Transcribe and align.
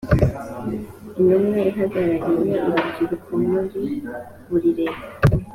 intumwa 1.19 1.57
ihagarariye 1.69 2.57
urubyiruko 2.69 3.31
muri 3.47 3.61
buri 4.47 4.69
leta 4.79 5.07